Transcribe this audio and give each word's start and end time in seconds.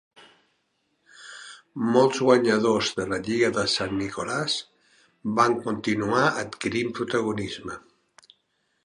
Molts 1.97 2.21
guanyadors 2.29 2.89
de 3.01 3.05
la 3.11 3.19
lliga 3.27 3.51
de 3.57 3.65
St. 3.73 3.89
Nicholas 3.99 4.55
van 5.41 5.55
continuar 5.69 6.25
adquirint 6.45 6.91
protagonisme. 7.01 7.79